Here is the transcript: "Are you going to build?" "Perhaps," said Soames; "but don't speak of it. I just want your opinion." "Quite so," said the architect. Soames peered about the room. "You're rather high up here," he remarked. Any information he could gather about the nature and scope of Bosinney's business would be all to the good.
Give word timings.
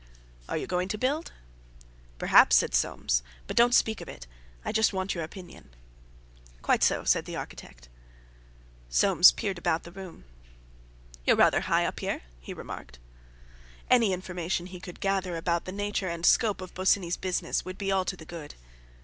"Are 0.49 0.57
you 0.57 0.65
going 0.65 0.87
to 0.87 0.97
build?" 0.97 1.31
"Perhaps," 2.17 2.55
said 2.55 2.73
Soames; 2.73 3.21
"but 3.45 3.55
don't 3.55 3.75
speak 3.75 4.01
of 4.01 4.09
it. 4.09 4.25
I 4.65 4.71
just 4.71 4.93
want 4.93 5.13
your 5.13 5.23
opinion." 5.23 5.75
"Quite 6.63 6.81
so," 6.81 7.03
said 7.03 7.25
the 7.25 7.35
architect. 7.35 7.87
Soames 8.89 9.31
peered 9.31 9.59
about 9.59 9.83
the 9.83 9.91
room. 9.91 10.23
"You're 11.23 11.35
rather 11.35 11.61
high 11.61 11.85
up 11.85 11.99
here," 11.99 12.23
he 12.39 12.51
remarked. 12.51 12.97
Any 13.91 14.11
information 14.11 14.65
he 14.65 14.79
could 14.79 15.01
gather 15.01 15.37
about 15.37 15.65
the 15.65 15.71
nature 15.71 16.07
and 16.09 16.25
scope 16.25 16.61
of 16.61 16.73
Bosinney's 16.73 17.15
business 17.17 17.63
would 17.63 17.77
be 17.77 17.91
all 17.91 18.05
to 18.05 18.17
the 18.17 18.25
good. 18.25 18.55